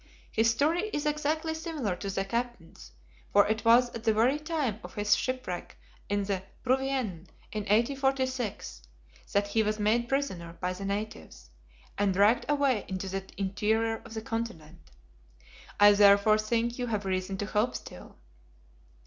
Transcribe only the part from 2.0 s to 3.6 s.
the captain's, for